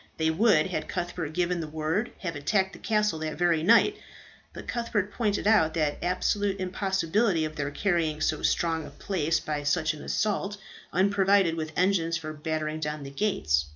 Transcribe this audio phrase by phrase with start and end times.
[0.17, 3.97] They would, had Cuthbert given the word, have attacked the castle that very night.
[4.51, 9.61] But Cuthbert pointed out the absolute impossibility of their carrying so strong a place by
[9.61, 10.57] such an assault,
[10.91, 13.65] unprovided with engines for battering down the gates.